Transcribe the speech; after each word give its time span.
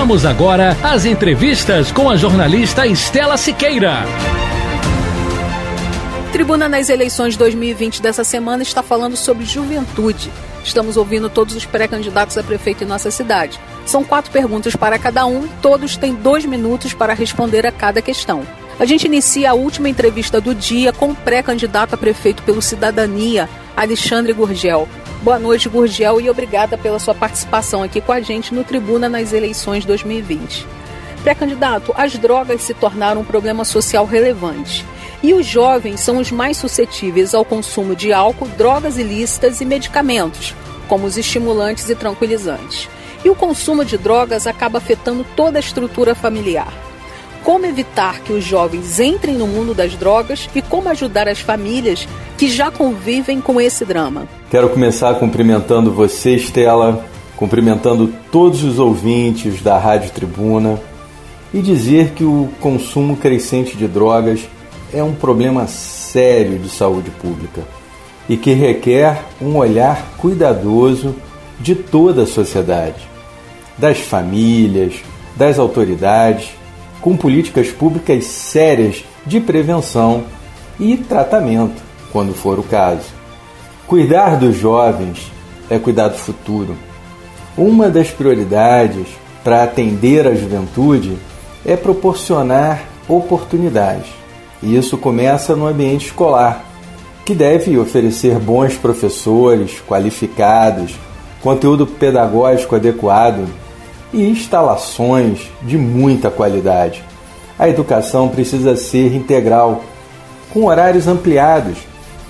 Vamos 0.00 0.24
agora 0.24 0.74
às 0.82 1.04
entrevistas 1.04 1.92
com 1.92 2.08
a 2.08 2.16
jornalista 2.16 2.86
Estela 2.86 3.36
Siqueira. 3.36 3.98
Tribuna 6.32 6.70
nas 6.70 6.88
eleições 6.88 7.36
2020 7.36 8.00
dessa 8.00 8.24
semana 8.24 8.62
está 8.62 8.82
falando 8.82 9.14
sobre 9.14 9.44
juventude. 9.44 10.32
Estamos 10.64 10.96
ouvindo 10.96 11.28
todos 11.28 11.54
os 11.54 11.66
pré-candidatos 11.66 12.38
a 12.38 12.42
prefeito 12.42 12.82
em 12.82 12.86
nossa 12.86 13.10
cidade. 13.10 13.60
São 13.84 14.02
quatro 14.02 14.30
perguntas 14.30 14.74
para 14.74 14.98
cada 14.98 15.26
um 15.26 15.44
e 15.44 15.50
todos 15.60 15.98
têm 15.98 16.14
dois 16.14 16.46
minutos 16.46 16.94
para 16.94 17.12
responder 17.12 17.66
a 17.66 17.70
cada 17.70 18.00
questão. 18.00 18.42
A 18.78 18.86
gente 18.86 19.04
inicia 19.04 19.50
a 19.50 19.54
última 19.54 19.90
entrevista 19.90 20.40
do 20.40 20.54
dia 20.54 20.94
com 20.94 21.10
o 21.10 21.14
pré-candidato 21.14 21.94
a 21.94 21.98
prefeito 21.98 22.42
pelo 22.42 22.62
Cidadania, 22.62 23.50
Alexandre 23.76 24.32
Gurgel. 24.32 24.88
Boa 25.22 25.38
noite, 25.38 25.68
Gurgel, 25.68 26.18
e 26.18 26.30
obrigada 26.30 26.78
pela 26.78 26.98
sua 26.98 27.14
participação 27.14 27.82
aqui 27.82 28.00
com 28.00 28.10
a 28.10 28.22
gente 28.22 28.54
no 28.54 28.64
Tribuna 28.64 29.06
nas 29.06 29.34
eleições 29.34 29.84
2020. 29.84 30.66
Pré-candidato, 31.22 31.92
as 31.94 32.14
drogas 32.14 32.62
se 32.62 32.72
tornaram 32.72 33.20
um 33.20 33.24
problema 33.24 33.62
social 33.62 34.06
relevante. 34.06 34.82
E 35.22 35.34
os 35.34 35.44
jovens 35.44 36.00
são 36.00 36.16
os 36.16 36.32
mais 36.32 36.56
suscetíveis 36.56 37.34
ao 37.34 37.44
consumo 37.44 37.94
de 37.94 38.14
álcool, 38.14 38.48
drogas 38.56 38.96
ilícitas 38.96 39.60
e 39.60 39.66
medicamentos, 39.66 40.54
como 40.88 41.06
os 41.06 41.18
estimulantes 41.18 41.90
e 41.90 41.94
tranquilizantes. 41.94 42.88
E 43.22 43.28
o 43.28 43.34
consumo 43.34 43.84
de 43.84 43.98
drogas 43.98 44.46
acaba 44.46 44.78
afetando 44.78 45.26
toda 45.36 45.58
a 45.58 45.60
estrutura 45.60 46.14
familiar. 46.14 46.72
Como 47.44 47.64
evitar 47.64 48.20
que 48.20 48.32
os 48.32 48.44
jovens 48.44 49.00
entrem 49.00 49.34
no 49.34 49.46
mundo 49.46 49.74
das 49.74 49.94
drogas 49.94 50.48
e 50.54 50.60
como 50.60 50.88
ajudar 50.90 51.26
as 51.26 51.40
famílias 51.40 52.06
que 52.36 52.48
já 52.48 52.70
convivem 52.70 53.40
com 53.40 53.60
esse 53.60 53.84
drama? 53.84 54.28
Quero 54.50 54.68
começar 54.68 55.14
cumprimentando 55.14 55.92
você, 55.92 56.34
Estela, 56.34 57.04
cumprimentando 57.36 58.12
todos 58.30 58.62
os 58.62 58.78
ouvintes 58.78 59.62
da 59.62 59.78
Rádio 59.78 60.10
Tribuna 60.10 60.78
e 61.52 61.60
dizer 61.62 62.10
que 62.10 62.24
o 62.24 62.50
consumo 62.60 63.16
crescente 63.16 63.76
de 63.76 63.88
drogas 63.88 64.46
é 64.92 65.02
um 65.02 65.14
problema 65.14 65.66
sério 65.66 66.58
de 66.58 66.68
saúde 66.68 67.10
pública 67.10 67.62
e 68.28 68.36
que 68.36 68.52
requer 68.52 69.22
um 69.40 69.56
olhar 69.56 70.12
cuidadoso 70.18 71.16
de 71.58 71.74
toda 71.74 72.22
a 72.22 72.26
sociedade, 72.26 73.08
das 73.76 73.98
famílias, 73.98 74.94
das 75.36 75.58
autoridades, 75.58 76.50
com 77.00 77.16
políticas 77.16 77.68
públicas 77.68 78.24
sérias 78.24 79.04
de 79.26 79.40
prevenção 79.40 80.24
e 80.78 80.96
tratamento, 80.96 81.82
quando 82.12 82.34
for 82.34 82.58
o 82.58 82.62
caso. 82.62 83.06
Cuidar 83.86 84.36
dos 84.36 84.56
jovens 84.56 85.30
é 85.68 85.78
cuidar 85.78 86.08
do 86.08 86.18
futuro. 86.18 86.76
Uma 87.56 87.88
das 87.88 88.10
prioridades 88.10 89.08
para 89.42 89.64
atender 89.64 90.26
a 90.26 90.34
juventude 90.34 91.16
é 91.64 91.76
proporcionar 91.76 92.84
oportunidades 93.08 94.20
e 94.62 94.76
isso 94.76 94.98
começa 94.98 95.56
no 95.56 95.66
ambiente 95.66 96.06
escolar, 96.06 96.64
que 97.24 97.34
deve 97.34 97.78
oferecer 97.78 98.38
bons 98.38 98.74
professores 98.74 99.82
qualificados, 99.86 100.94
conteúdo 101.40 101.86
pedagógico 101.86 102.76
adequado 102.76 103.46
e 104.12 104.28
instalações 104.28 105.50
de 105.62 105.76
muita 105.78 106.30
qualidade. 106.30 107.04
A 107.58 107.68
educação 107.68 108.28
precisa 108.28 108.76
ser 108.76 109.14
integral, 109.14 109.84
com 110.52 110.64
horários 110.64 111.06
ampliados, 111.06 111.78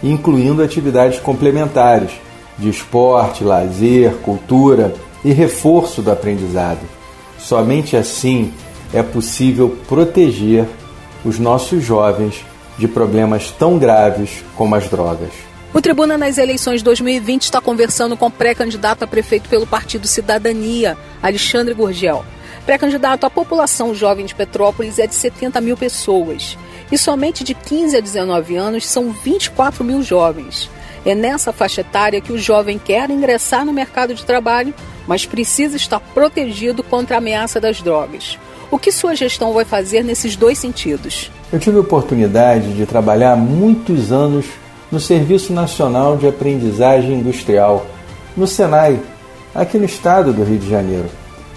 incluindo 0.02 0.62
atividades 0.62 1.18
complementares 1.18 2.12
de 2.58 2.68
esporte, 2.68 3.44
lazer, 3.44 4.14
cultura 4.22 4.94
e 5.24 5.32
reforço 5.32 6.02
do 6.02 6.10
aprendizado. 6.10 6.80
Somente 7.38 7.96
assim 7.96 8.52
é 8.92 9.02
possível 9.02 9.76
proteger 9.88 10.66
os 11.24 11.38
nossos 11.38 11.82
jovens 11.82 12.44
de 12.78 12.88
problemas 12.88 13.50
tão 13.50 13.78
graves 13.78 14.44
como 14.56 14.74
as 14.74 14.88
drogas. 14.88 15.49
O 15.72 15.80
Tribuna 15.80 16.18
nas 16.18 16.36
eleições 16.36 16.82
2020 16.82 17.44
está 17.44 17.60
conversando 17.60 18.16
com 18.16 18.26
o 18.26 18.30
pré-candidato 18.30 19.04
a 19.04 19.06
prefeito 19.06 19.48
pelo 19.48 19.64
Partido 19.64 20.08
Cidadania, 20.08 20.98
Alexandre 21.22 21.72
Gurgel. 21.74 22.24
Pré-candidato, 22.66 23.24
a 23.24 23.30
população 23.30 23.94
jovem 23.94 24.26
de 24.26 24.34
Petrópolis 24.34 24.98
é 24.98 25.06
de 25.06 25.14
70 25.14 25.60
mil 25.60 25.76
pessoas. 25.76 26.58
E 26.90 26.98
somente 26.98 27.44
de 27.44 27.54
15 27.54 27.96
a 27.96 28.00
19 28.00 28.56
anos 28.56 28.84
são 28.84 29.12
24 29.12 29.84
mil 29.84 30.02
jovens. 30.02 30.68
É 31.06 31.14
nessa 31.14 31.52
faixa 31.52 31.82
etária 31.82 32.20
que 32.20 32.32
o 32.32 32.38
jovem 32.38 32.76
quer 32.76 33.08
ingressar 33.08 33.64
no 33.64 33.72
mercado 33.72 34.12
de 34.12 34.24
trabalho, 34.24 34.74
mas 35.06 35.24
precisa 35.24 35.76
estar 35.76 36.00
protegido 36.00 36.82
contra 36.82 37.14
a 37.14 37.18
ameaça 37.18 37.60
das 37.60 37.80
drogas. 37.80 38.36
O 38.72 38.78
que 38.78 38.90
sua 38.90 39.14
gestão 39.14 39.52
vai 39.52 39.64
fazer 39.64 40.02
nesses 40.02 40.34
dois 40.34 40.58
sentidos? 40.58 41.30
Eu 41.52 41.60
tive 41.60 41.76
a 41.76 41.80
oportunidade 41.80 42.74
de 42.74 42.86
trabalhar 42.86 43.36
muitos 43.36 44.10
anos 44.10 44.46
no 44.90 44.98
Serviço 44.98 45.52
Nacional 45.52 46.16
de 46.16 46.26
Aprendizagem 46.26 47.20
Industrial, 47.20 47.86
no 48.36 48.46
Senai, 48.46 49.00
aqui 49.54 49.78
no 49.78 49.84
estado 49.84 50.32
do 50.32 50.42
Rio 50.42 50.58
de 50.58 50.68
Janeiro, 50.68 51.08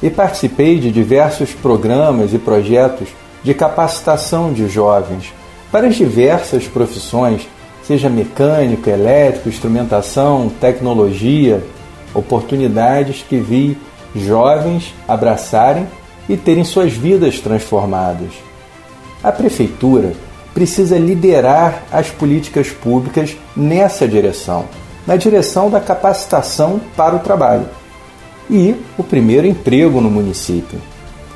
e 0.02 0.10
participei 0.10 0.80
de 0.80 0.92
diversos 0.92 1.52
programas 1.52 2.34
e 2.34 2.38
projetos 2.38 3.10
de 3.44 3.54
capacitação 3.54 4.54
de 4.54 4.68
jovens 4.68 5.34
para 5.72 5.88
as 5.88 5.96
diversas 5.96 6.68
profissões, 6.68 7.48
seja 7.84 8.10
mecânico, 8.10 8.90
elétrico, 8.90 9.50
instrumentação, 9.50 10.52
tecnologia, 10.62 11.64
oportunidades 12.14 13.26
que 13.28 13.38
vi 13.38 13.78
jovens 14.16 14.94
abraçarem 15.08 15.88
e 16.30 16.38
terem 16.38 16.64
suas 16.64 16.94
vidas 16.94 17.40
transformadas. 17.40 18.32
A 19.24 19.32
Prefeitura 19.32 20.14
precisa 20.54 20.98
liderar 20.98 21.84
as 21.92 22.10
políticas 22.10 22.70
públicas 22.70 23.36
nessa 23.56 24.08
direção, 24.08 24.66
na 25.06 25.16
direção 25.16 25.70
da 25.70 25.80
capacitação 25.80 26.80
para 26.96 27.16
o 27.16 27.20
trabalho 27.20 27.66
e 28.50 28.76
o 28.98 29.04
primeiro 29.04 29.48
emprego 29.48 30.00
no 30.00 30.12
município. 30.12 30.80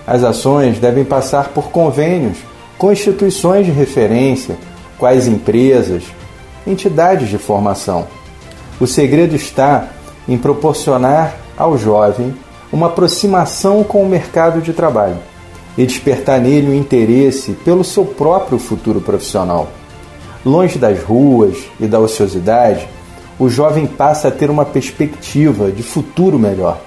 As 0.05 0.23
ações 0.23 0.79
devem 0.79 1.03
passar 1.03 1.49
por 1.49 1.69
convênios 1.69 2.37
com 2.77 2.91
instituições 2.91 3.65
de 3.65 3.71
referência, 3.71 4.55
quais 4.97 5.27
empresas, 5.27 6.03
entidades 6.65 7.29
de 7.29 7.37
formação. 7.37 8.07
O 8.79 8.85
segredo 8.85 9.35
está 9.35 9.87
em 10.27 10.37
proporcionar 10.37 11.35
ao 11.57 11.77
jovem 11.77 12.35
uma 12.71 12.87
aproximação 12.87 13.83
com 13.83 14.03
o 14.03 14.09
mercado 14.09 14.61
de 14.61 14.73
trabalho 14.73 15.17
e 15.77 15.85
despertar 15.85 16.39
nele 16.41 16.71
o 16.71 16.73
interesse 16.73 17.53
pelo 17.63 17.83
seu 17.83 18.05
próprio 18.05 18.57
futuro 18.57 18.99
profissional. 18.99 19.71
Longe 20.45 20.79
das 20.79 21.03
ruas 21.03 21.57
e 21.79 21.85
da 21.85 21.99
ociosidade, 21.99 22.87
o 23.37 23.49
jovem 23.49 23.85
passa 23.85 24.29
a 24.29 24.31
ter 24.31 24.49
uma 24.49 24.65
perspectiva 24.65 25.71
de 25.71 25.83
futuro 25.83 26.39
melhor 26.39 26.81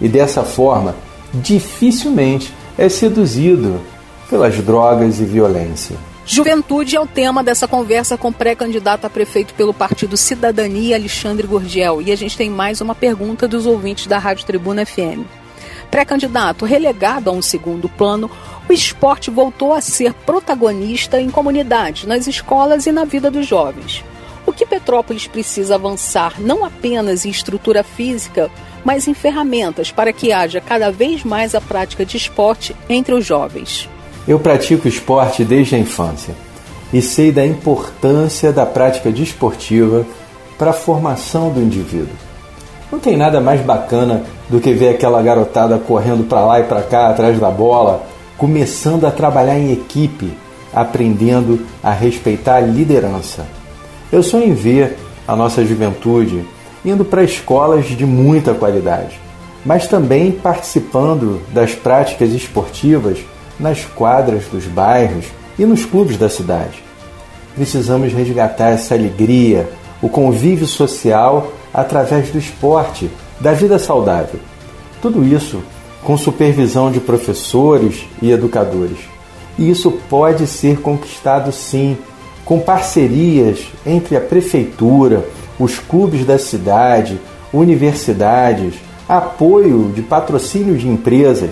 e 0.00 0.08
dessa 0.08 0.42
forma 0.42 0.94
dificilmente 1.32 2.52
é 2.76 2.88
seduzido 2.88 3.80
pelas 4.28 4.56
drogas 4.56 5.20
e 5.20 5.24
violência. 5.24 5.96
Juventude 6.28 6.96
é 6.96 7.00
o 7.00 7.06
tema 7.06 7.42
dessa 7.42 7.68
conversa 7.68 8.18
com 8.18 8.32
pré-candidato 8.32 9.04
a 9.04 9.10
prefeito 9.10 9.54
pelo 9.54 9.72
Partido 9.72 10.16
Cidadania, 10.16 10.96
Alexandre 10.96 11.46
Gurgel. 11.46 12.02
E 12.02 12.10
a 12.10 12.16
gente 12.16 12.36
tem 12.36 12.50
mais 12.50 12.80
uma 12.80 12.96
pergunta 12.96 13.46
dos 13.46 13.64
ouvintes 13.64 14.08
da 14.08 14.18
Rádio 14.18 14.44
Tribuna 14.44 14.84
FM. 14.84 15.45
Pré-candidato, 15.90 16.64
relegado 16.64 17.30
a 17.30 17.32
um 17.32 17.42
segundo 17.42 17.88
plano, 17.88 18.30
o 18.68 18.72
esporte 18.72 19.30
voltou 19.30 19.72
a 19.72 19.80
ser 19.80 20.12
protagonista 20.12 21.20
em 21.20 21.30
comunidades, 21.30 22.04
nas 22.04 22.26
escolas 22.26 22.86
e 22.86 22.92
na 22.92 23.04
vida 23.04 23.30
dos 23.30 23.46
jovens. 23.46 24.04
O 24.46 24.52
que 24.52 24.64
Petrópolis 24.64 25.26
precisa 25.26 25.74
avançar 25.74 26.40
não 26.40 26.64
apenas 26.64 27.24
em 27.24 27.30
estrutura 27.30 27.82
física, 27.82 28.50
mas 28.84 29.08
em 29.08 29.14
ferramentas 29.14 29.90
para 29.90 30.12
que 30.12 30.32
haja 30.32 30.60
cada 30.60 30.90
vez 30.92 31.24
mais 31.24 31.54
a 31.54 31.60
prática 31.60 32.06
de 32.06 32.16
esporte 32.16 32.74
entre 32.88 33.12
os 33.14 33.24
jovens. 33.24 33.88
Eu 34.26 34.38
pratico 34.38 34.86
esporte 34.86 35.44
desde 35.44 35.74
a 35.74 35.78
infância 35.78 36.34
e 36.92 37.02
sei 37.02 37.32
da 37.32 37.44
importância 37.44 38.52
da 38.52 38.64
prática 38.64 39.10
desportiva 39.10 40.06
para 40.56 40.70
a 40.70 40.74
formação 40.74 41.52
do 41.52 41.60
indivíduo. 41.60 42.14
Não 42.90 43.00
tem 43.00 43.16
nada 43.16 43.40
mais 43.40 43.60
bacana 43.60 44.22
do 44.48 44.60
que 44.60 44.72
ver 44.72 44.90
aquela 44.90 45.20
garotada 45.20 45.78
correndo 45.78 46.24
para 46.24 46.44
lá 46.44 46.60
e 46.60 46.64
para 46.64 46.82
cá 46.82 47.08
atrás 47.08 47.38
da 47.38 47.50
bola, 47.50 48.04
começando 48.38 49.06
a 49.06 49.10
trabalhar 49.10 49.58
em 49.58 49.72
equipe, 49.72 50.32
aprendendo 50.72 51.60
a 51.82 51.90
respeitar 51.90 52.56
a 52.56 52.60
liderança. 52.60 53.44
Eu 54.12 54.22
sonho 54.22 54.44
em 54.44 54.54
ver 54.54 54.96
a 55.26 55.34
nossa 55.34 55.64
juventude 55.64 56.44
indo 56.84 57.04
para 57.04 57.24
escolas 57.24 57.86
de 57.86 58.06
muita 58.06 58.54
qualidade, 58.54 59.18
mas 59.64 59.88
também 59.88 60.30
participando 60.30 61.42
das 61.52 61.74
práticas 61.74 62.30
esportivas 62.30 63.18
nas 63.58 63.84
quadras 63.84 64.44
dos 64.44 64.64
bairros 64.66 65.24
e 65.58 65.64
nos 65.64 65.84
clubes 65.84 66.16
da 66.16 66.28
cidade. 66.28 66.84
Precisamos 67.56 68.12
resgatar 68.12 68.68
essa 68.68 68.94
alegria, 68.94 69.68
o 70.00 70.08
convívio 70.08 70.66
social 70.66 71.52
através 71.76 72.30
do 72.30 72.38
esporte, 72.38 73.10
da 73.38 73.52
vida 73.52 73.78
saudável. 73.78 74.40
Tudo 75.02 75.22
isso 75.22 75.62
com 76.02 76.16
supervisão 76.16 76.90
de 76.90 77.00
professores 77.00 78.06
e 78.22 78.30
educadores. 78.30 78.98
E 79.58 79.68
isso 79.68 79.90
pode 80.08 80.46
ser 80.46 80.80
conquistado 80.80 81.52
sim, 81.52 81.98
com 82.46 82.60
parcerias 82.60 83.66
entre 83.84 84.16
a 84.16 84.20
prefeitura, 84.20 85.28
os 85.58 85.78
clubes 85.78 86.24
da 86.24 86.38
cidade, 86.38 87.20
universidades, 87.52 88.74
apoio 89.06 89.92
de 89.94 90.00
patrocínio 90.00 90.78
de 90.78 90.88
empresas. 90.88 91.50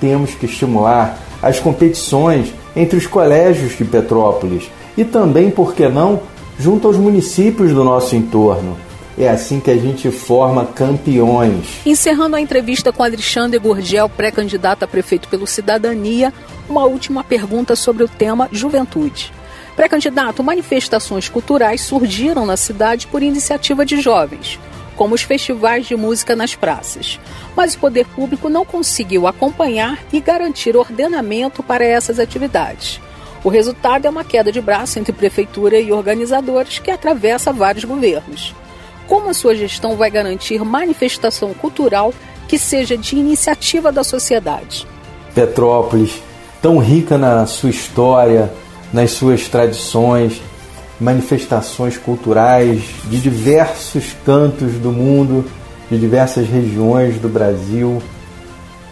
Temos 0.00 0.34
que 0.34 0.46
estimular 0.46 1.18
as 1.40 1.60
competições 1.60 2.52
entre 2.74 2.96
os 2.96 3.06
colégios 3.06 3.76
de 3.76 3.84
Petrópolis 3.84 4.70
e 4.96 5.04
também, 5.04 5.50
por 5.50 5.74
que 5.74 5.86
não, 5.88 6.20
junto 6.58 6.88
aos 6.88 6.96
municípios 6.96 7.72
do 7.72 7.84
nosso 7.84 8.16
entorno. 8.16 8.76
É 9.16 9.28
assim 9.28 9.60
que 9.60 9.70
a 9.70 9.76
gente 9.76 10.10
forma 10.10 10.66
campeões. 10.66 11.80
Encerrando 11.86 12.34
a 12.34 12.40
entrevista 12.40 12.92
com 12.92 13.02
Alexandre 13.02 13.58
Gurgel, 13.60 14.08
pré-candidato 14.08 14.82
a 14.82 14.88
prefeito 14.88 15.28
pelo 15.28 15.46
Cidadania, 15.46 16.32
uma 16.68 16.84
última 16.84 17.22
pergunta 17.22 17.76
sobre 17.76 18.02
o 18.02 18.08
tema 18.08 18.48
juventude. 18.50 19.32
Pré-candidato, 19.76 20.42
manifestações 20.42 21.28
culturais 21.28 21.80
surgiram 21.80 22.44
na 22.44 22.56
cidade 22.56 23.06
por 23.06 23.22
iniciativa 23.22 23.86
de 23.86 24.00
jovens, 24.00 24.58
como 24.96 25.14
os 25.14 25.22
festivais 25.22 25.86
de 25.86 25.94
música 25.94 26.34
nas 26.34 26.56
praças. 26.56 27.20
Mas 27.56 27.74
o 27.74 27.78
poder 27.78 28.06
público 28.06 28.48
não 28.48 28.64
conseguiu 28.64 29.28
acompanhar 29.28 29.98
e 30.12 30.20
garantir 30.20 30.76
ordenamento 30.76 31.62
para 31.62 31.84
essas 31.84 32.18
atividades. 32.18 33.00
O 33.44 33.48
resultado 33.48 34.06
é 34.06 34.10
uma 34.10 34.24
queda 34.24 34.50
de 34.50 34.60
braço 34.60 34.98
entre 34.98 35.12
prefeitura 35.12 35.78
e 35.78 35.92
organizadores 35.92 36.78
que 36.80 36.90
atravessa 36.90 37.52
vários 37.52 37.84
governos. 37.84 38.54
Como 39.06 39.28
a 39.28 39.34
sua 39.34 39.54
gestão 39.54 39.96
vai 39.96 40.10
garantir 40.10 40.64
manifestação 40.64 41.52
cultural 41.54 42.12
que 42.48 42.58
seja 42.58 42.96
de 42.96 43.16
iniciativa 43.16 43.92
da 43.92 44.02
sociedade? 44.02 44.86
Petrópolis, 45.34 46.22
tão 46.62 46.78
rica 46.78 47.18
na 47.18 47.46
sua 47.46 47.70
história, 47.70 48.50
nas 48.92 49.10
suas 49.10 49.48
tradições, 49.48 50.40
manifestações 51.00 51.98
culturais 51.98 52.82
de 53.04 53.20
diversos 53.20 54.14
cantos 54.24 54.74
do 54.74 54.92
mundo, 54.92 55.44
de 55.90 55.98
diversas 55.98 56.48
regiões 56.48 57.18
do 57.18 57.28
Brasil, 57.28 58.02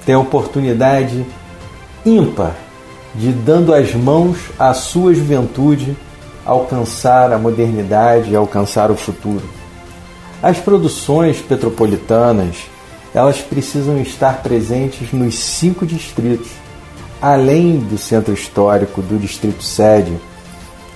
tem 0.04 0.14
a 0.14 0.18
oportunidade 0.18 1.24
ímpar 2.04 2.54
de, 3.14 3.30
dando 3.32 3.72
as 3.72 3.94
mãos 3.94 4.38
à 4.58 4.74
sua 4.74 5.14
juventude, 5.14 5.96
alcançar 6.44 7.32
a 7.32 7.38
modernidade 7.38 8.30
e 8.30 8.36
alcançar 8.36 8.90
o 8.90 8.96
futuro. 8.96 9.61
As 10.42 10.58
produções 10.58 11.40
petropolitanas, 11.40 12.56
elas 13.14 13.40
precisam 13.40 14.02
estar 14.02 14.42
presentes 14.42 15.12
nos 15.12 15.38
cinco 15.38 15.86
distritos, 15.86 16.50
além 17.20 17.78
do 17.78 17.96
centro 17.96 18.34
histórico 18.34 19.00
do 19.00 19.20
distrito 19.20 19.62
sede, 19.62 20.12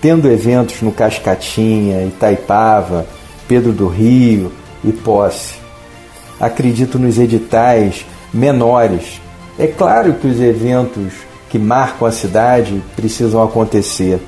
tendo 0.00 0.28
eventos 0.28 0.82
no 0.82 0.90
Cascatinha, 0.90 2.04
Itaipava, 2.04 3.06
Pedro 3.46 3.70
do 3.70 3.86
Rio 3.86 4.50
e 4.82 4.90
Posse. 4.90 5.54
Acredito 6.40 6.98
nos 6.98 7.16
editais 7.16 8.04
menores. 8.34 9.20
É 9.56 9.68
claro 9.68 10.14
que 10.14 10.26
os 10.26 10.40
eventos 10.40 11.12
que 11.48 11.58
marcam 11.58 12.08
a 12.08 12.10
cidade 12.10 12.82
precisam 12.96 13.40
acontecer, 13.40 14.18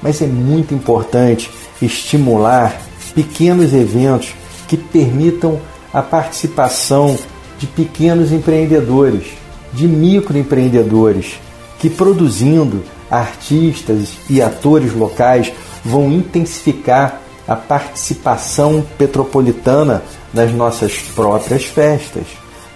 mas 0.00 0.22
é 0.22 0.26
muito 0.26 0.72
importante 0.72 1.50
estimular 1.82 2.80
pequenos 3.16 3.74
eventos 3.74 4.32
que 4.66 4.76
permitam 4.76 5.60
a 5.92 6.02
participação 6.02 7.16
de 7.58 7.66
pequenos 7.66 8.32
empreendedores, 8.32 9.26
de 9.72 9.86
microempreendedores, 9.86 11.38
que 11.78 11.88
produzindo 11.88 12.82
artistas 13.10 14.16
e 14.28 14.42
atores 14.42 14.92
locais 14.92 15.52
vão 15.84 16.10
intensificar 16.10 17.20
a 17.46 17.54
participação 17.54 18.84
petropolitana 18.96 20.02
nas 20.32 20.52
nossas 20.52 20.94
próprias 21.14 21.64
festas, 21.64 22.24